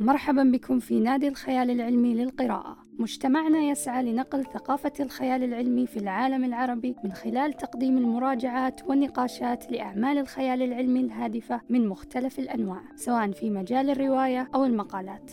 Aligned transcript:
مرحبا 0.00 0.42
بكم 0.42 0.78
في 0.78 1.00
نادي 1.00 1.28
الخيال 1.28 1.70
العلمي 1.70 2.14
للقراءة. 2.14 2.76
مجتمعنا 2.98 3.58
يسعى 3.58 4.02
لنقل 4.02 4.44
ثقافة 4.44 4.92
الخيال 5.00 5.44
العلمي 5.44 5.86
في 5.86 5.96
العالم 5.96 6.44
العربي 6.44 6.96
من 7.04 7.12
خلال 7.12 7.52
تقديم 7.52 7.98
المراجعات 7.98 8.80
والنقاشات 8.86 9.72
لأعمال 9.72 10.18
الخيال 10.18 10.62
العلمي 10.62 11.00
الهادفة 11.00 11.60
من 11.68 11.88
مختلف 11.88 12.38
الأنواع 12.38 12.82
سواء 12.96 13.30
في 13.30 13.50
مجال 13.50 13.90
الرواية 13.90 14.50
أو 14.54 14.64
المقالات. 14.64 15.30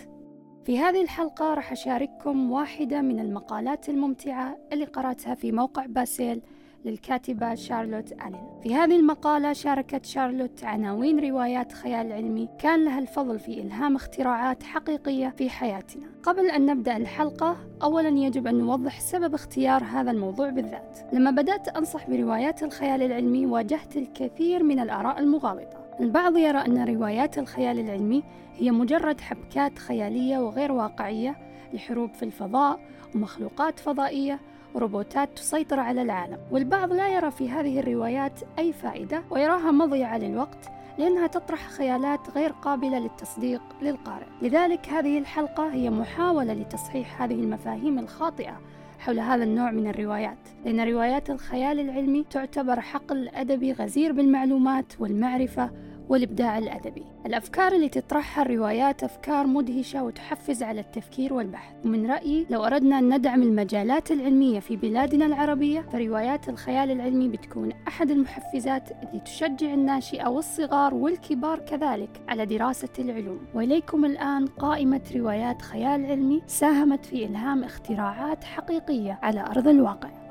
في 0.64 0.80
هذه 0.80 1.02
الحلقة 1.02 1.54
راح 1.54 1.72
أشارككم 1.72 2.52
واحدة 2.52 3.02
من 3.02 3.20
المقالات 3.20 3.90
الممتعة 3.90 4.58
اللي 4.74 4.86
قرأتها 4.86 5.36
في 5.36 5.52
موقع 5.52 5.86
باسيل 5.86 6.42
للكاتبة 6.86 7.56
شارلوت 7.56 8.12
ألين. 8.12 8.60
في 8.64 8.76
هذه 8.76 8.96
المقالة 8.96 9.54
شاركت 9.54 10.06
شارلوت 10.06 10.64
عناوين 10.64 11.30
روايات 11.30 11.72
خيال 11.72 12.12
علمي 12.12 12.50
كان 12.60 12.86
لها 12.86 13.00
الفضل 13.00 13.40
في 13.40 13.62
إلهام 13.62 13.96
اختراعات 13.96 14.64
حقيقية 14.64 15.30
في 15.38 15.50
حياتنا. 15.50 16.06
قبل 16.24 16.50
أن 16.50 16.66
نبدأ 16.66 16.98
الحلقة 16.98 17.58
أولا 17.84 18.10
يجب 18.10 18.48
أن 18.48 18.56
نوضح 18.56 19.00
سبب 19.00 19.34
اختيار 19.34 19.84
هذا 19.84 20.12
الموضوع 20.12 20.50
بالذات. 20.50 21.00
لما 21.14 21.32
بدأت 21.32 21.68
أنصح 21.68 22.10
بروايات 22.10 22.64
الخيال 22.64 23.02
العلمي 23.02 23.46
واجهت 23.46 23.98
الكثير 23.98 24.64
من 24.64 24.80
الآراء 24.80 25.20
المغالطة. 25.20 25.86
البعض 26.00 26.38
يرى 26.38 26.58
أن 26.58 26.96
روايات 26.96 27.38
الخيال 27.38 27.80
العلمي 27.80 28.24
هي 28.56 28.72
مجرد 28.72 29.22
حبكات 29.22 29.80
خيالية 29.80 30.38
وغير 30.38 30.72
واقعية 30.72 31.36
لحروب 31.74 32.14
في 32.14 32.24
الفضاء 32.24 32.80
ومخلوقات 33.16 33.80
فضائية 33.80 34.40
وروبوتات 34.76 35.30
تسيطر 35.36 35.80
على 35.80 36.02
العالم 36.02 36.38
والبعض 36.52 36.94
لا 36.94 37.10
يرى 37.10 37.32
في 37.32 37.50
هذه 37.50 37.80
الروايات 37.80 38.40
أي 38.60 38.74
فائدة 38.74 39.24
ويراها 39.30 39.72
مضيعة 39.72 40.18
للوقت 40.18 40.72
لأنها 40.98 41.28
تطرح 41.28 41.70
خيالات 41.70 42.30
غير 42.36 42.52
قابلة 42.52 43.00
للتصديق 43.00 43.62
للقارئ. 43.82 44.26
لذلك 44.42 44.90
هذه 44.90 45.18
الحلقة 45.18 45.74
هي 45.74 45.90
محاولة 45.90 46.54
لتصحيح 46.54 47.22
هذه 47.22 47.34
المفاهيم 47.34 48.00
الخاطئة 48.00 48.62
حول 49.00 49.20
هذا 49.20 49.44
النوع 49.44 49.72
من 49.72 49.88
الروايات 49.88 50.38
لأن 50.66 50.80
روايات 50.94 51.30
الخيال 51.30 51.80
العلمي 51.80 52.26
تعتبر 52.30 52.82
حقل 52.82 53.30
أدبي 53.30 53.74
غزير 53.74 54.12
بالمعلومات 54.12 54.94
والمعرفة 55.00 55.72
والإبداع 56.10 56.58
الأدبي. 56.58 57.04
الأفكار 57.26 57.72
اللي 57.72 57.90
تطرحها 57.90 58.42
الروايات 58.46 59.04
أفكار 59.04 59.48
مدهشة 59.48 60.04
وتحفز 60.04 60.64
على 60.64 60.82
التفكير 60.82 61.34
والبحث. 61.34 61.74
ومن 61.86 62.12
رأيي 62.12 62.46
لو 62.50 62.64
أردنا 62.64 63.00
أن 63.00 63.16
ندعم 63.16 63.44
المجالات 63.44 64.12
العلمية 64.12 64.60
في 64.60 64.76
بلادنا 64.76 65.26
العربية 65.26 65.82
فروايات 65.82 66.50
الخيال 66.50 66.92
العلمي 66.92 67.28
بتكون 67.28 67.72
أحد 67.88 68.12
المحفزات 68.12 68.90
اللي 68.92 69.20
تشجع 69.26 69.74
الناشئة 69.74 70.28
والصغار 70.28 70.94
والكبار 70.94 71.60
كذلك 71.60 72.22
على 72.28 72.46
دراسة 72.46 72.90
العلوم. 73.00 73.40
وإليكم 73.54 74.06
الآن 74.06 74.46
قائمة 74.46 75.02
روايات 75.16 75.62
خيال 75.62 76.06
علمي 76.06 76.42
ساهمت 76.48 77.06
في 77.06 77.26
إلهام 77.26 77.64
اختراعات 77.64 78.44
حقيقية 78.44 79.20
على 79.24 79.42
أرض 79.42 79.68
الواقع. 79.68 80.25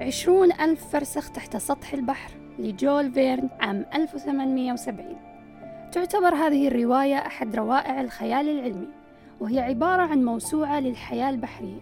عشرون 0.00 0.52
ألف 0.52 0.88
فرسخ 0.92 1.30
تحت 1.30 1.56
سطح 1.56 1.92
البحر 1.92 2.30
لجول 2.58 3.12
فيرن 3.12 3.48
عام 3.60 3.86
1870 3.94 5.16
تعتبر 5.92 6.34
هذه 6.34 6.68
الرواية 6.68 7.16
أحد 7.16 7.56
روائع 7.56 8.00
الخيال 8.00 8.48
العلمي 8.48 8.88
وهي 9.40 9.60
عبارة 9.60 10.02
عن 10.02 10.24
موسوعة 10.24 10.80
للحياة 10.80 11.30
البحرية 11.30 11.80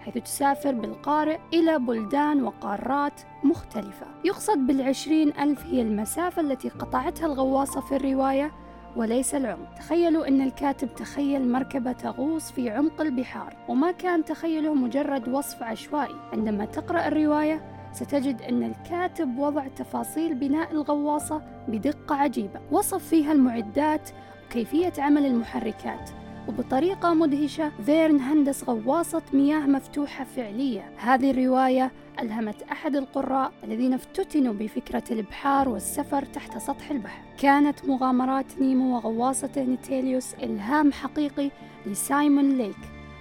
حيث 0.00 0.18
تسافر 0.18 0.72
بالقارئ 0.72 1.38
إلى 1.52 1.78
بلدان 1.78 2.42
وقارات 2.42 3.20
مختلفة. 3.44 4.06
يقصد 4.24 4.58
بالعشرين 4.58 5.28
ألف 5.28 5.66
هي 5.66 5.82
المسافة 5.82 6.42
التي 6.42 6.68
قطعتها 6.68 7.26
الغواصة 7.26 7.80
في 7.80 7.96
الرواية 7.96 8.50
وليس 8.96 9.34
العمق. 9.34 9.74
تخيلوا 9.74 10.28
أن 10.28 10.40
الكاتب 10.40 10.94
تخيل 10.94 11.48
مركبة 11.48 11.92
تغوص 11.92 12.52
في 12.52 12.70
عمق 12.70 13.00
البحار 13.00 13.56
وما 13.68 13.92
كان 13.92 14.24
تخيله 14.24 14.74
مجرد 14.74 15.28
وصف 15.28 15.62
عشوائي. 15.62 16.14
عندما 16.32 16.64
تقرأ 16.64 17.08
الرواية 17.08 17.88
ستجد 17.92 18.42
أن 18.42 18.62
الكاتب 18.62 19.38
وضع 19.38 19.68
تفاصيل 19.68 20.34
بناء 20.34 20.72
الغواصة 20.72 21.42
بدقة 21.68 22.14
عجيبة. 22.14 22.60
وصف 22.72 23.08
فيها 23.08 23.32
المعدات 23.32 24.10
وكيفية 24.46 24.92
عمل 24.98 25.26
المحركات. 25.26 26.10
وبطريقة 26.48 27.14
مدهشة 27.14 27.72
فيرن 27.86 28.20
هندس 28.20 28.64
غواصة 28.64 29.22
مياه 29.32 29.60
مفتوحة 29.60 30.24
فعلية. 30.24 30.90
هذه 30.96 31.30
الرواية 31.30 31.92
ألهمت 32.20 32.62
أحد 32.62 32.96
القراء 32.96 33.52
الذين 33.64 33.92
افتتنوا 33.92 34.52
بفكرة 34.52 35.02
الإبحار 35.10 35.68
والسفر 35.68 36.24
تحت 36.24 36.58
سطح 36.58 36.90
البحر. 36.90 37.22
كانت 37.38 37.84
مغامرات 37.84 38.58
نيمو 38.60 38.96
وغواصته 38.96 39.62
نوتيلوس 39.62 40.34
إلهام 40.34 40.92
حقيقي 40.92 41.50
لسايمون 41.86 42.58
ليك 42.58 42.76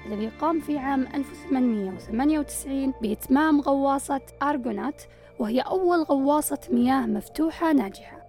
الذي 0.06 0.28
قام 0.42 0.60
في 0.60 0.78
عام 0.78 1.08
1898 1.16 2.94
بإتمام 3.02 3.62
غواصة 3.62 4.22
أرجونات 4.44 5.02
وهي 5.40 5.62
أول 5.62 6.04
غواصة 6.04 6.60
مياه 6.72 7.06
مفتوحة 7.06 7.74
ناجحة. 7.74 8.23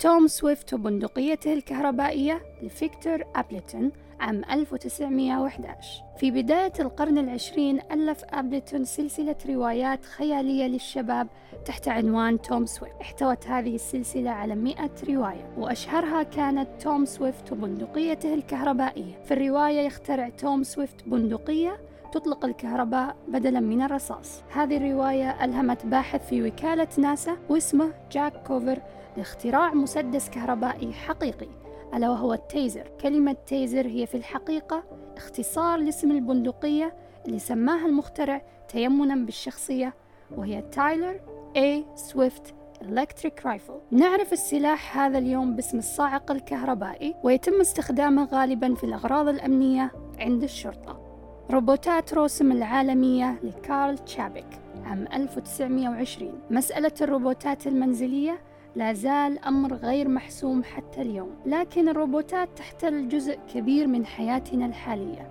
توم 0.00 0.26
سويفت 0.26 0.74
وبندقيته 0.74 1.52
الكهربائية 1.52 2.42
لفيكتور 2.62 3.24
أبلتون 3.36 3.92
عام 4.20 4.42
1911 4.50 6.02
في 6.18 6.30
بداية 6.30 6.72
القرن 6.80 7.18
العشرين 7.18 7.80
ألف 7.92 8.24
أبلتون 8.24 8.84
سلسلة 8.84 9.36
روايات 9.48 10.04
خيالية 10.04 10.66
للشباب 10.66 11.28
تحت 11.64 11.88
عنوان 11.88 12.40
توم 12.40 12.66
سويفت. 12.66 13.00
احتوت 13.00 13.46
هذه 13.46 13.74
السلسلة 13.74 14.30
على 14.30 14.54
مئة 14.54 14.92
رواية 15.08 15.54
وأشهرها 15.58 16.22
كانت 16.22 16.68
توم 16.82 17.04
سويفت 17.04 17.52
وبندقيته 17.52 18.34
الكهربائية. 18.34 19.22
في 19.24 19.34
الرواية 19.34 19.80
يخترع 19.80 20.28
توم 20.28 20.62
سويفت 20.62 21.08
بندقية 21.08 21.89
تطلق 22.12 22.44
الكهرباء 22.44 23.16
بدلا 23.28 23.60
من 23.60 23.82
الرصاص. 23.82 24.42
هذه 24.52 24.76
الرواية 24.76 25.44
ألهمت 25.44 25.86
باحث 25.86 26.28
في 26.28 26.42
وكالة 26.42 26.88
ناسا 26.98 27.36
واسمه 27.48 27.92
جاك 28.12 28.32
كوفر 28.46 28.78
لاختراع 29.16 29.74
مسدس 29.74 30.30
كهربائي 30.30 30.92
حقيقي 30.92 31.48
ألا 31.94 32.10
وهو 32.10 32.32
ال 32.32 32.40
Taser. 32.40 32.90
كلمة 33.00 33.36
Taser 33.46 33.86
هي 33.86 34.06
في 34.06 34.16
الحقيقة 34.16 34.82
اختصار 35.16 35.78
لاسم 35.78 36.10
البندقية 36.10 36.94
اللي 37.26 37.38
سماها 37.38 37.86
المخترع 37.86 38.42
تيمنا 38.68 39.14
بالشخصية 39.14 39.94
وهي 40.36 40.62
تايلر 40.62 41.20
A 41.56 41.84
Swift 41.94 42.54
Electric 42.82 43.46
Rifle. 43.46 43.80
نعرف 43.90 44.32
السلاح 44.32 44.98
هذا 44.98 45.18
اليوم 45.18 45.56
باسم 45.56 45.78
الصاعق 45.78 46.30
الكهربائي 46.30 47.14
ويتم 47.24 47.60
استخدامه 47.60 48.24
غالبا 48.24 48.74
في 48.74 48.84
الأغراض 48.84 49.28
الأمنية 49.28 49.92
عند 50.18 50.42
الشرطة. 50.42 50.99
روبوتات 51.50 52.14
روسم 52.14 52.52
العالمية 52.52 53.40
لكارل 53.42 53.98
تشابك 53.98 54.46
عام 54.84 55.06
1920 55.14 56.40
مسألة 56.50 56.92
الروبوتات 57.00 57.66
المنزلية 57.66 58.40
لا 58.76 58.92
زال 58.92 59.38
أمر 59.38 59.74
غير 59.74 60.08
محسوم 60.08 60.62
حتى 60.62 61.02
اليوم 61.02 61.30
لكن 61.46 61.88
الروبوتات 61.88 62.48
تحتل 62.58 63.08
جزء 63.08 63.38
كبير 63.54 63.86
من 63.86 64.06
حياتنا 64.06 64.66
الحالية 64.66 65.30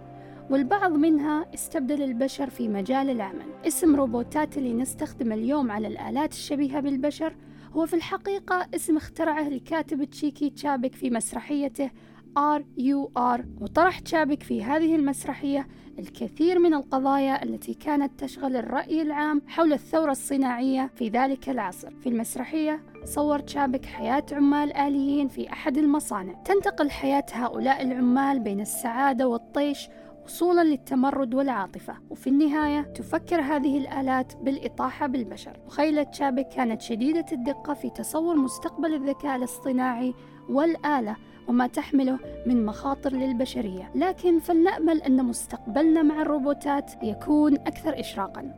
والبعض 0.50 0.92
منها 0.92 1.46
استبدل 1.54 2.04
البشر 2.04 2.50
في 2.50 2.68
مجال 2.68 3.10
العمل. 3.10 3.46
اسم 3.68 3.96
روبوتات 3.96 4.58
اللي 4.58 4.74
نستخدم 4.74 5.32
اليوم 5.32 5.72
على 5.72 5.88
الآلات 5.88 6.32
الشبيهة 6.32 6.80
بالبشر 6.80 7.36
هو 7.74 7.86
في 7.86 7.94
الحقيقة 7.94 8.68
اسم 8.76 8.98
اخترعه 8.98 9.48
الكاتب 9.48 10.04
التشيكي 10.04 10.50
تشابك 10.50 10.96
في 10.96 11.10
مسرحيته 11.10 11.90
R.U.R. 12.38 13.46
وطرح 13.62 14.00
تشابك 14.00 14.44
في 14.44 14.64
هذه 14.64 14.96
المسرحية 14.96 15.68
الكثير 16.00 16.60
من 16.60 16.74
القضايا 16.74 17.44
التي 17.44 17.74
كانت 17.74 18.20
تشغل 18.24 18.56
الرأي 18.56 19.02
العام 19.02 19.42
حول 19.48 19.74
الثورة 19.74 20.12
الصناعية 20.12 20.92
في 20.96 21.10
ذلك 21.10 21.50
العصر. 21.50 21.92
في 21.92 22.10
المسرحية 22.10 22.84
صور 23.04 23.40
تشابك 23.40 23.86
حياة 23.86 24.26
عمال 24.32 24.78
آليين 24.78 25.28
في 25.28 25.52
أحد 25.52 25.78
المصانع. 25.78 26.34
تنتقل 26.34 26.92
حياة 26.92 27.26
هؤلاء 27.32 27.82
العمال 27.82 28.40
بين 28.40 28.62
السعادة 28.62 29.28
والطيش 29.28 29.90
وصولا 30.26 30.64
للتمرد 30.64 31.34
والعاطفة. 31.34 31.94
وفي 32.10 32.28
النهاية 32.28 32.82
تفكر 32.82 33.42
هذه 33.42 33.78
الآلات 33.78 34.36
بالإطاحة 34.36 35.08
بالبشر. 35.08 35.60
مخيلة 35.68 36.04
تشابك 36.04 36.48
كانت 36.48 36.82
شديدة 36.82 37.26
الدقة 37.32 37.74
في 37.74 37.90
تصور 37.90 38.36
مستقبل 38.36 38.94
الذكاء 38.94 39.36
الاصطناعي 39.36 40.14
والآلة 40.50 41.16
وما 41.50 41.68
تحمله 41.68 42.20
من 42.46 42.66
مخاطر 42.66 43.14
للبشرية. 43.14 43.92
لكن 43.96 44.40
فلنأمل 44.40 45.02
أن 45.02 45.26
مستقبلنا 45.26 46.04
مع 46.04 46.22
الروبوتات 46.22 46.92
يكون 47.04 47.54
أكثر 47.54 48.00
إشراقا. 48.00 48.54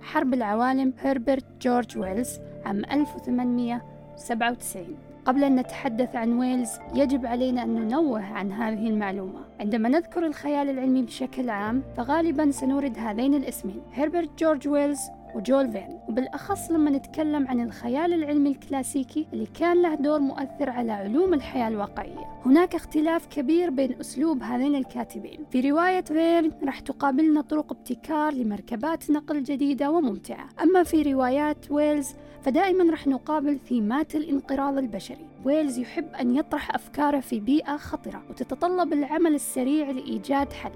حرب 0.00 0.34
العوالم 0.34 0.92
هربرت 0.98 1.44
جورج 1.60 1.98
ويلز 1.98 2.38
عام 2.64 2.84
1897 2.84 4.96
قبل 5.24 5.44
أن 5.44 5.56
نتحدث 5.56 6.16
عن 6.16 6.38
ويلز 6.38 6.70
يجب 6.94 7.26
علينا 7.26 7.62
أن 7.62 7.74
ننوه 7.74 8.22
عن 8.22 8.52
هذه 8.52 8.88
المعلومة. 8.88 9.40
عندما 9.60 9.88
نذكر 9.88 10.26
الخيال 10.26 10.70
العلمي 10.70 11.02
بشكل 11.02 11.50
عام 11.50 11.82
فغالبا 11.96 12.50
سنورد 12.50 12.98
هذين 12.98 13.34
الاسمين. 13.34 13.82
هربرت 13.92 14.38
جورج 14.38 14.68
ويلز 14.68 15.00
وجول 15.34 15.72
فيرن 15.72 15.98
وبالأخص 16.08 16.70
لما 16.70 16.90
نتكلم 16.90 17.48
عن 17.48 17.60
الخيال 17.60 18.12
العلمي 18.12 18.50
الكلاسيكي 18.50 19.26
اللي 19.32 19.46
كان 19.46 19.82
له 19.82 19.94
دور 19.94 20.20
مؤثر 20.20 20.70
على 20.70 20.92
علوم 20.92 21.34
الحياة 21.34 21.68
الواقعية. 21.68 22.26
هناك 22.46 22.74
اختلاف 22.74 23.26
كبير 23.26 23.70
بين 23.70 24.00
أسلوب 24.00 24.42
هذين 24.42 24.74
الكاتبين. 24.74 25.44
في 25.50 25.70
رواية 25.70 26.00
فيرن 26.00 26.50
راح 26.64 26.80
تقابلنا 26.80 27.40
طرق 27.40 27.72
ابتكار 27.72 28.34
لمركبات 28.34 29.10
نقل 29.10 29.42
جديدة 29.42 29.90
وممتعة. 29.90 30.48
أما 30.62 30.82
في 30.82 31.02
روايات 31.02 31.70
ويلز 31.70 32.14
فدائما 32.42 32.90
راح 32.90 33.06
نقابل 33.06 33.58
ثيمات 33.68 34.14
الانقراض 34.14 34.78
البشري. 34.78 35.26
ويلز 35.44 35.78
يحب 35.78 36.14
أن 36.20 36.36
يطرح 36.36 36.74
أفكاره 36.74 37.20
في 37.20 37.40
بيئة 37.40 37.76
خطرة 37.76 38.22
وتتطلب 38.30 38.92
العمل 38.92 39.34
السريع 39.34 39.90
لإيجاد 39.90 40.52
حل. 40.52 40.72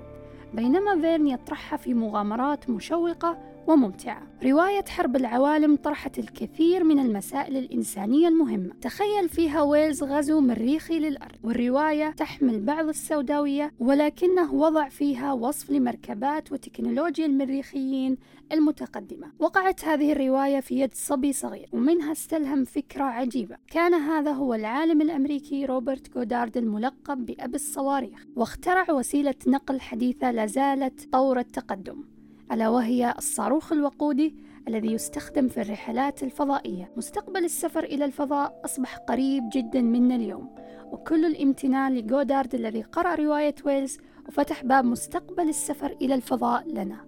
بينما 0.54 1.00
فيرن 1.00 1.26
يطرحها 1.26 1.76
في 1.76 1.94
مغامرات 1.94 2.70
مشوقة 2.70 3.38
وممتعة. 3.66 4.22
رواية 4.44 4.84
حرب 4.88 5.16
العوالم 5.16 5.76
طرحت 5.76 6.18
الكثير 6.18 6.84
من 6.84 6.98
المسائل 6.98 7.56
الإنسانية 7.56 8.28
المهمة. 8.28 8.74
تخيل 8.80 9.28
فيها 9.28 9.62
ويلز 9.62 10.02
غزو 10.02 10.40
مريخي 10.40 10.98
للأرض. 10.98 11.36
والرواية 11.44 12.10
تحمل 12.10 12.60
بعض 12.60 12.88
السوداوية 12.88 13.72
ولكنه 13.78 14.54
وضع 14.54 14.88
فيها 14.88 15.32
وصف 15.32 15.70
لمركبات 15.70 16.52
وتكنولوجيا 16.52 17.26
المريخيين 17.26 18.16
المتقدمة. 18.52 19.32
وقعت 19.38 19.84
هذه 19.84 20.12
الرواية 20.12 20.60
في 20.60 20.80
يد 20.80 20.94
صبي 20.94 21.32
صغير 21.32 21.68
ومنها 21.72 22.12
استلهم 22.12 22.64
فكرة 22.64 23.04
عجيبة. 23.04 23.56
كان 23.70 23.94
هذا 23.94 24.32
هو 24.32 24.54
العالم 24.54 25.00
الأمريكي 25.00 25.64
روبرت 25.64 26.14
جودارد 26.14 26.56
الملقب 26.56 27.26
بأب 27.26 27.54
الصواريخ. 27.54 28.24
واخترع 28.36 28.90
وسيلة 28.90 29.34
نقل 29.46 29.80
حديثة 29.80 30.30
لازالت 30.30 31.12
طور 31.12 31.38
التقدم. 31.38 32.15
ألا 32.52 32.68
وهي 32.68 33.14
الصاروخ 33.18 33.72
الوقودي 33.72 34.36
الذي 34.68 34.92
يستخدم 34.92 35.48
في 35.48 35.60
الرحلات 35.60 36.22
الفضائية. 36.22 36.92
مستقبل 36.96 37.44
السفر 37.44 37.84
إلى 37.84 38.04
الفضاء 38.04 38.60
أصبح 38.64 38.96
قريب 38.96 39.44
جدا 39.52 39.82
منا 39.82 40.16
اليوم 40.16 40.54
وكل 40.92 41.24
الامتنان 41.24 41.94
لجودارد 41.94 42.54
الذي 42.54 42.82
قرأ 42.82 43.14
رواية 43.14 43.54
ويلز 43.64 43.98
وفتح 44.28 44.64
باب 44.64 44.84
مستقبل 44.84 45.48
السفر 45.48 45.96
إلى 46.02 46.14
الفضاء 46.14 46.68
لنا. 46.68 47.06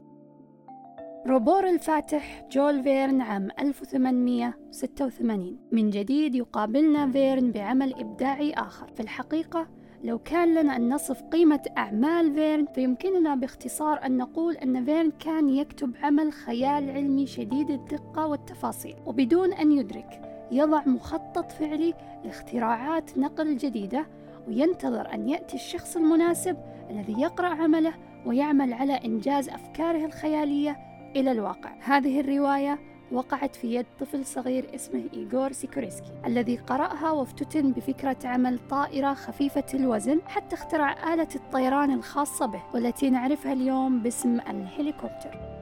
روبور 1.26 1.68
الفاتح 1.68 2.48
جول 2.52 2.82
فيرن 2.82 3.20
عام 3.20 3.48
1886 3.60 5.58
من 5.72 5.90
جديد 5.90 6.34
يقابلنا 6.34 7.10
فيرن 7.10 7.50
بعمل 7.50 7.94
إبداعي 7.94 8.52
آخر. 8.52 8.88
في 8.94 9.00
الحقيقة 9.00 9.68
لو 10.04 10.18
كان 10.18 10.54
لنا 10.54 10.76
أن 10.76 10.94
نصف 10.94 11.22
قيمة 11.22 11.62
أعمال 11.78 12.34
فيرن 12.34 12.66
فيمكننا 12.66 13.34
باختصار 13.34 14.06
أن 14.06 14.16
نقول 14.16 14.56
أن 14.56 14.84
فيرن 14.84 15.12
كان 15.20 15.48
يكتب 15.48 15.94
عمل 16.02 16.32
خيال 16.32 16.90
علمي 16.90 17.26
شديد 17.26 17.70
الدقة 17.70 18.26
والتفاصيل 18.26 18.94
وبدون 19.06 19.52
أن 19.52 19.72
يدرك 19.72 20.20
يضع 20.52 20.82
مخطط 20.86 21.52
فعلي 21.52 21.94
لاختراعات 22.24 23.18
نقل 23.18 23.56
جديدة 23.56 24.06
وينتظر 24.48 25.14
أن 25.14 25.28
يأتي 25.28 25.56
الشخص 25.56 25.96
المناسب 25.96 26.56
الذي 26.90 27.20
يقرأ 27.20 27.48
عمله 27.48 27.94
ويعمل 28.26 28.72
على 28.72 28.92
إنجاز 28.92 29.48
أفكاره 29.48 30.04
الخيالية 30.04 30.76
إلى 31.16 31.32
الواقع. 31.32 31.74
هذه 31.80 32.20
الرواية 32.20 32.78
وقعت 33.12 33.56
في 33.56 33.74
يد 33.74 33.86
طفل 34.00 34.26
صغير 34.26 34.74
اسمه 34.74 35.04
إيغور 35.14 35.52
سيكوريسكي 35.52 36.12
الذي 36.26 36.56
قرأها 36.56 37.10
وافتتن 37.10 37.72
بفكرة 37.72 38.16
عمل 38.24 38.58
طائرة 38.70 39.14
خفيفة 39.14 39.64
الوزن 39.74 40.20
حتى 40.26 40.54
اخترع 40.54 41.14
آلة 41.14 41.28
الطيران 41.34 41.90
الخاصة 41.90 42.46
به 42.46 42.62
والتي 42.74 43.10
نعرفها 43.10 43.52
اليوم 43.52 44.02
باسم 44.02 44.40
الهليكوبتر. 44.40 45.57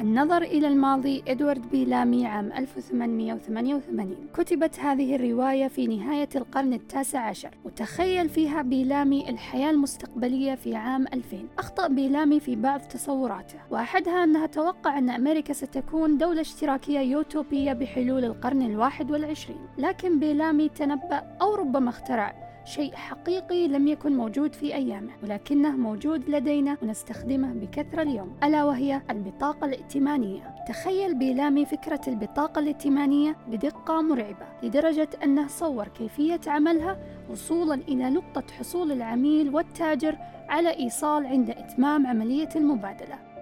النظر 0.00 0.42
إلى 0.42 0.68
الماضي 0.68 1.22
إدوارد 1.28 1.70
بيلامي 1.70 2.26
عام 2.26 2.52
1888 2.52 4.16
كتبت 4.34 4.80
هذه 4.80 5.16
الرواية 5.16 5.68
في 5.68 5.86
نهاية 5.86 6.28
القرن 6.36 6.72
التاسع 6.72 7.20
عشر. 7.20 7.50
وتخيل 7.64 8.28
فيها 8.28 8.62
بيلامي 8.62 9.30
الحياة 9.30 9.70
المستقبلية 9.70 10.54
في 10.54 10.74
عام 10.74 11.06
2000 11.12 11.36
أخطأ 11.58 11.88
بيلامي 11.88 12.40
في 12.40 12.56
بعض 12.56 12.80
تصوراته. 12.80 13.58
وأحدها 13.70 14.24
أنها 14.24 14.46
توقع 14.46 14.98
أن 14.98 15.10
أمريكا 15.10 15.52
ستكون 15.52 16.18
دولة 16.18 16.40
اشتراكية 16.40 17.00
يوتوبية 17.00 17.72
بحلول 17.72 18.24
القرن 18.24 18.62
الواحد 18.62 19.10
والعشرين. 19.10 19.66
لكن 19.78 20.18
بيلامي 20.18 20.68
تنبأ 20.68 21.22
أو 21.42 21.54
ربما 21.54 21.88
اخترع 21.90 22.45
شيء 22.66 22.94
حقيقي 22.94 23.68
لم 23.68 23.88
يكن 23.88 24.16
موجود 24.16 24.54
في 24.54 24.74
أيامه 24.74 25.12
ولكنه 25.22 25.76
موجود 25.76 26.30
لدينا 26.30 26.76
ونستخدمه 26.82 27.52
بكثرة 27.52 28.02
اليوم. 28.02 28.36
ألا 28.44 28.64
وهي 28.64 29.02
البطاقة 29.10 29.64
الائتمانية. 29.64 30.54
تخيل 30.68 31.14
بيلامي 31.14 31.66
فكرة 31.66 32.00
البطاقة 32.08 32.58
الائتمانية 32.58 33.36
بدقة 33.48 34.02
مرعبة 34.02 34.46
لدرجة 34.62 35.08
أنه 35.24 35.46
صور 35.46 35.88
كيفية 35.88 36.40
عملها 36.46 36.98
وصولا 37.30 37.74
إلى 37.74 38.10
نقطة 38.10 38.44
حصول 38.58 38.92
العميل 38.92 39.54
والتاجر 39.54 40.16
على 40.48 40.78
إيصال 40.78 41.26
عند 41.26 41.50
إتمام 41.50 42.06
عملية 42.06 42.48
المبادلة. 42.56 43.35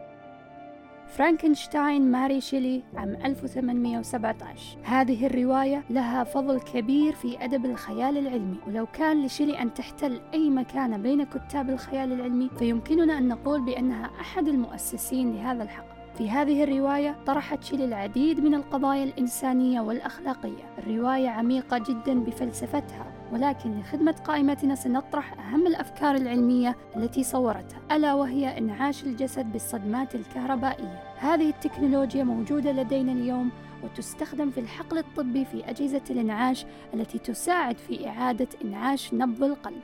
فرانكنشتاين 1.09 2.11
ماري 2.11 2.41
شيلي 2.41 2.83
عام 2.97 3.17
1817 3.25 4.79
هذه 4.83 5.27
الرواية 5.27 5.85
لها 5.91 6.25
فضل 6.25 6.61
كبير 6.61 7.13
في 7.13 7.45
أدب 7.45 7.65
الخيال 7.65 8.19
العلمي 8.19 8.57
ولو 8.67 8.87
كان 8.87 9.27
لشيلي 9.27 9.63
أن 9.63 9.75
تحتل 9.75 10.21
أي 10.35 10.51
مكان 10.51 11.03
بين 11.03 11.25
كتاب 11.25 11.71
الخيال 11.71 12.13
العلمي 12.13 12.51
فيمكننا 12.59 13.19
أن 13.19 13.29
نقول 13.29 13.61
بأنها 13.61 14.11
أحد 14.21 14.49
المؤسسين 14.49 15.35
لهذا 15.35 15.63
الحق. 15.63 15.85
في 16.19 16.31
هذه 16.31 16.65
الرواية 16.65 17.17
طرحت 17.27 17.65
شيلي 17.65 17.85
العديد 17.85 18.41
من 18.41 18.55
القضايا 18.55 19.05
الإنسانية 19.05 19.81
والأخلاقية. 19.81 20.65
الرواية 20.79 21.29
عميقة 21.29 21.79
جدا 21.79 22.21
بفلسفتها. 22.21 23.13
ولكن 23.35 23.81
لخدمة 23.81 24.13
قائمتنا 24.13 24.75
سنطرح 24.75 25.33
أهم 25.33 25.67
الأفكار 25.67 26.15
العلمية 26.15 26.77
التي 26.97 27.25
صورتها 27.25 27.81
ألا 27.93 28.15
وهي 28.15 28.59
إنعاش 28.59 29.05
الجسد 29.05 29.53
بالصدمات 29.53 30.15
الكهربائية. 30.15 31.03
هذه 31.19 31.49
التكنولوجيا 31.49 32.25
موجودة 32.25 32.73
لدينا 32.73 33.13
اليوم 33.13 33.51
وتستخدم 33.85 34.51
في 34.51 34.61
الحقل 34.61 34.99
الطبي 34.99 35.45
في 35.45 35.71
أجهزة 35.71 36.03
الإنعاش 36.11 36.67
التي 36.95 37.19
تساعد 37.19 37.79
في 37.79 38.09
إعادة 38.09 38.49
إنعاش 38.65 39.15
نبض 39.15 39.43
القلب. 39.43 39.81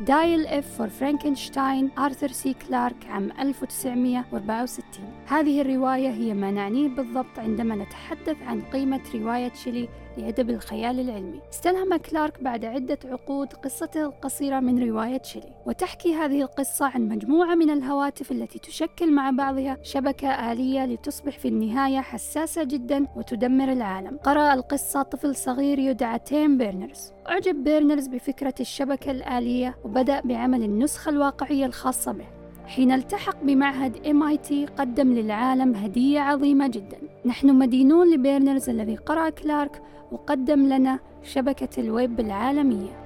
Dial 0.00 0.46
F 0.46 0.76
for 0.78 0.88
Frankenstein 0.88 1.90
آرثر 1.98 2.28
سي 2.28 2.54
كلارك 2.54 3.06
عام 3.06 3.32
1964 3.40 4.84
هذه 5.26 5.60
الرواية 5.60 6.10
هي 6.10 6.34
ما 6.34 6.50
نعنيه 6.50 6.88
بالضبط 6.88 7.38
عندما 7.38 7.74
نتحدث 7.74 8.42
عن 8.42 8.62
قيمة 8.62 9.00
رواية 9.14 9.52
شيلي 9.54 9.88
لأدب 10.18 10.50
الخيال 10.50 11.00
العلمي. 11.00 11.40
استلهم 11.52 11.96
كلارك 11.96 12.42
بعد 12.42 12.64
عدة 12.64 12.98
عقود 13.04 13.52
قصته 13.52 14.06
القصيرة 14.06 14.60
من 14.60 14.88
رواية 14.88 15.22
شيلي 15.22 15.52
وتحكي 15.66 16.14
هذه 16.14 16.42
القصة 16.42 16.86
عن 16.86 17.08
مجموعة 17.08 17.54
من 17.54 17.70
الهواتف 17.70 18.32
التي 18.32 18.58
تشكل 18.58 19.12
مع 19.12 19.30
بعضها 19.30 19.78
شبكة 19.82 20.52
آلية 20.52 20.86
لتصبح 20.86 21.38
في 21.38 21.48
النهاية 21.48 22.00
حساسة 22.00 22.64
جدا 22.64 23.06
وتدمر 23.16 23.72
العالم. 23.72 24.16
قرأ 24.16 24.54
القصة 24.54 25.02
طفل 25.02 25.36
صغير 25.36 25.78
يدعى 25.78 26.18
تيم 26.18 26.58
بيرنرز. 26.58 27.12
أعجب 27.28 27.64
بيرنرز 27.64 28.06
بفكرة 28.06 28.54
الشبكة 28.60 29.10
الآلية 29.10 29.76
وبدأ 29.84 30.20
بعمل 30.20 30.62
النسخة 30.62 31.08
الواقعية 31.08 31.66
الخاصة 31.66 32.12
به. 32.12 32.26
حين 32.66 32.92
التحق 32.92 33.44
بمعهد 33.44 33.96
MIT 33.96 34.80
قدم 34.80 35.12
للعالم 35.12 35.74
هدية 35.74 36.20
عظيمة 36.20 36.68
جدا. 36.68 36.98
نحن 37.26 37.54
مدينون 37.54 38.14
لبيرنرز 38.14 38.68
الذي 38.68 38.96
قرأ 38.96 39.30
كلارك 39.30 39.82
وقدم 40.12 40.68
لنا 40.68 40.98
شبكة 41.22 41.80
الويب 41.80 42.20
العالمية. 42.20 43.02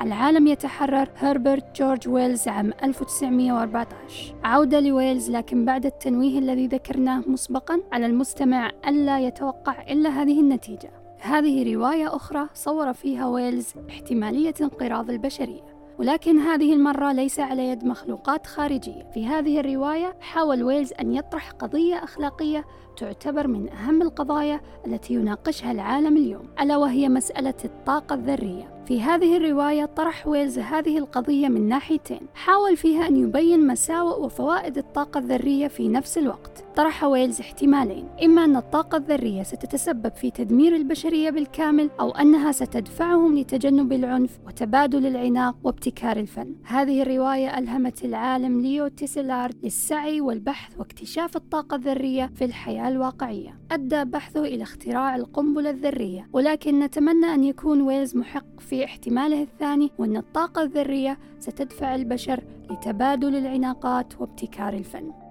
العالم 0.00 0.46
يتحرر. 0.46 1.08
هربرت 1.16 1.80
جورج 1.80 2.08
ويلز 2.08 2.48
عام 2.48 2.72
1914 2.82 4.34
عودة 4.44 4.80
لويلز 4.80 5.30
لكن 5.30 5.64
بعد 5.64 5.86
التنويه 5.86 6.38
الذي 6.38 6.66
ذكرناه 6.66 7.22
مسبقا 7.26 7.80
على 7.92 8.06
المستمع 8.06 8.70
ألا 8.88 9.20
يتوقع 9.20 9.82
إلا 9.82 10.10
هذه 10.10 10.40
النتيجة. 10.40 10.90
هذه 11.20 11.74
رواية 11.74 12.16
أخرى 12.16 12.46
صور 12.54 12.92
فيها 12.92 13.26
ويلز 13.26 13.74
احتمالية 13.88 14.54
انقراض 14.60 15.10
البشرية. 15.10 15.62
ولكن 15.98 16.38
هذه 16.38 16.72
المرة 16.72 17.12
ليس 17.12 17.40
على 17.40 17.68
يد 17.68 17.84
مخلوقات 17.84 18.46
خارجية. 18.46 19.10
في 19.14 19.26
هذه 19.26 19.60
الرواية 19.60 20.16
حاول 20.20 20.62
ويلز 20.62 20.92
أن 21.00 21.14
يطرح 21.14 21.50
قضية 21.50 22.04
أخلاقية 22.04 22.64
تعتبر 22.98 23.46
من 23.46 23.68
أهم 23.68 24.02
القضايا 24.02 24.60
التي 24.86 25.14
يناقشها 25.14 25.72
العالم 25.72 26.16
اليوم 26.16 26.48
ألا 26.60 26.76
وهي 26.76 27.08
مسألة 27.08 27.54
الطاقة 27.64 28.14
الذرية. 28.14 28.78
في 28.86 29.02
هذه 29.02 29.36
الرواية 29.36 29.84
طرح 29.84 30.26
ويلز 30.26 30.58
هذه 30.58 30.98
القضية 30.98 31.48
من 31.48 31.68
ناحيتين. 31.68 32.20
حاول 32.34 32.76
فيها 32.76 33.08
أن 33.08 33.16
يبين 33.16 33.66
مساوئ 33.66 34.20
وفوائد 34.20 34.78
الطاقة 34.78 35.18
الذرية 35.18 35.68
في 35.68 35.88
نفس 35.88 36.18
الوقت. 36.18 36.64
طرح 36.76 37.04
ويلز 37.04 37.40
احتمالين. 37.40 38.08
إما 38.24 38.44
أن 38.44 38.56
الطاقة 38.56 38.96
الذرية 38.96 39.42
ستتسبب 39.42 40.12
في 40.14 40.30
تدمير 40.30 40.76
البشرية 40.76 41.30
بالكامل 41.30 41.90
أو 42.00 42.10
أنها 42.10 42.52
ستدفعهم 42.52 43.38
لتجنب 43.38 43.92
العنف 43.92 44.38
وتبادل 44.46 45.06
العناق 45.06 45.56
وابتكار 45.64 46.16
الفن. 46.16 46.54
هذه 46.64 47.02
الرواية 47.02 47.58
ألهمت 47.58 48.04
العالم 48.04 48.60
ليو 48.60 48.88
تسيلارد 48.88 49.54
للسعي 49.62 50.20
والبحث 50.20 50.78
واكتشاف 50.78 51.36
الطاقة 51.36 51.74
الذرية 51.74 52.30
في 52.34 52.44
الحياة 52.44 52.87
الواقعية. 52.88 53.58
أدى 53.70 54.04
بحثه 54.04 54.44
إلى 54.44 54.62
اختراع 54.62 55.16
القنبلة 55.16 55.70
الذرية 55.70 56.28
ولكن 56.32 56.80
نتمنى 56.80 57.26
أن 57.26 57.44
يكون 57.44 57.82
ويلز 57.82 58.16
محق 58.16 58.60
في 58.60 58.84
احتماله 58.84 59.42
الثاني 59.42 59.90
وأن 59.98 60.16
الطاقة 60.16 60.62
الذرية 60.62 61.18
ستدفع 61.38 61.94
البشر 61.94 62.44
لتبادل 62.70 63.36
العناقات 63.36 64.20
وابتكار 64.20 64.72
الفن. 64.74 65.27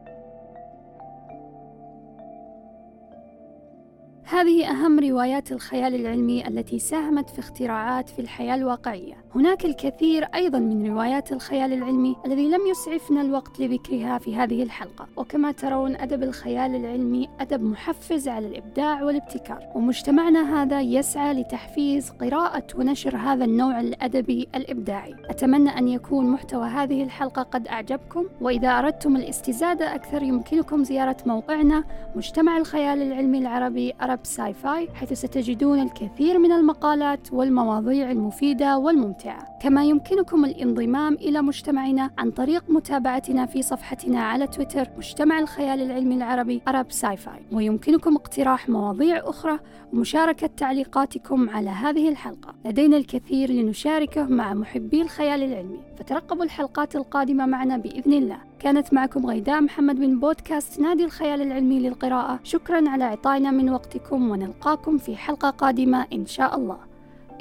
هذه 4.30 4.70
أهم 4.70 5.00
روايات 5.00 5.52
الخيال 5.52 5.96
العلمي 5.96 6.48
التي 6.48 6.80
ساهمت 6.80 7.30
في 7.30 7.40
اختراعات 7.40 8.10
في 8.10 8.20
الحياة 8.20 8.56
الواقعية. 8.56 9.14
هناك 9.36 9.66
الكثير 9.66 10.24
أيضا 10.36 10.60
من 10.60 10.88
روايات 10.88 11.32
الخيال 11.32 11.74
العلمي 11.74 12.16
الذي 12.26 12.50
لم 12.50 12.68
يسعفنا 12.68 13.22
الوقت 13.22 13.60
لذكرها 13.60 14.18
في 14.18 14.36
هذه 14.36 14.64
الحلقة، 14.64 15.08
وكما 15.18 15.52
ترون 15.52 15.96
أدب 15.96 16.24
الخيال 16.24 16.76
العلمي 16.76 17.30
أدب 17.40 17.64
محفز 17.64 18.28
على 18.28 18.48
الإبداع 18.48 19.04
والابتكار، 19.04 19.60
ومجتمعنا 19.76 20.62
هذا 20.62 20.82
يسعى 20.82 21.34
لتحفيز 21.34 22.10
قراءة 22.10 22.68
ونشر 22.76 23.18
هذا 23.18 23.46
النوع 23.46 23.80
الأدبي 23.80 24.48
الإبداعي. 24.56 25.16
أتمنى 25.30 25.70
أن 25.70 25.88
يكون 25.88 26.26
محتوى 26.26 26.68
هذه 26.68 27.04
الحلقة 27.04 27.42
قد 27.42 27.68
أعجبكم، 27.68 28.26
وإذا 28.42 28.70
أردتم 28.70 29.16
الاستزادة 29.16 29.96
أكثر 29.96 30.24
يمكنكم 30.24 30.84
زيارة 30.84 31.18
موقعنا 31.26 31.84
مجتمع 32.16 32.58
الخيال 32.58 33.02
العلمي 33.02 33.38
العربي 33.38 33.94
عرب 34.18 34.26
Sci-Fi 34.26 34.90
حيث 34.94 35.14
ستجدون 35.14 35.80
الكثير 35.80 36.40
من 36.40 36.52
المقالات 36.52 37.34
والمواضيع 37.34 38.12
المفيدة 38.12 38.78
والممتعة. 38.78 39.60
كما 39.62 39.86
يمكنكم 39.86 40.46
الانضمام 40.46 41.14
إلى 41.14 41.42
مجتمعنا 41.42 42.10
عن 42.18 42.32
طريق 42.32 42.64
متابعتنا 42.70 43.46
في 43.46 43.62
صفحتنا 43.62 44.22
على 44.22 44.48
تويتر 44.48 44.88
مجتمع 44.98 45.40
الخيال 45.40 45.82
العلمي 45.82 46.16
العربي 46.16 46.62
عرب 46.68 46.92
Sci-Fi 46.92 47.40
ويمكنكم 47.52 48.16
اقتراح 48.16 48.70
مواضيع 48.70 49.30
أخرى 49.30 49.60
ومشاركة 49.94 50.50
تعليقاتكم 50.58 51.50
على 51.50 51.70
هذه 51.70 52.10
الحلقة. 52.10 52.54
لدينا 52.66 52.98
الكثير 52.98 53.52
لنشاركه 53.52 54.24
مع 54.24 54.54
محبي 54.54 55.02
الخيال 55.02 55.44
العلمي. 55.44 55.80
فترقبوا 55.98 56.44
الحلقات 56.44 56.96
القادمة 56.96 57.46
معنا 57.46 57.78
بإذن 57.78 58.14
الله. 58.14 58.47
كانت 58.60 58.94
معكم 58.94 59.26
غيداء 59.26 59.62
محمد 59.62 60.00
من 60.00 60.20
بودكاست 60.20 60.80
نادي 60.80 61.06
الخيال 61.06 61.42
العلمي 61.42 61.80
للقراءة. 61.80 62.40
شكرا 62.44 62.90
على 62.90 63.04
إعطائنا 63.04 63.52
من 63.52 63.70
وقتكم 63.70 64.30
ونلقاكم 64.30 64.98
في 64.98 65.16
حلقة 65.16 65.50
قادمة 65.50 66.06
إن 66.14 66.26
شاء 66.26 66.56
الله. 66.56 66.78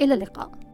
إلى 0.01 0.13
اللقاء. 0.13 0.66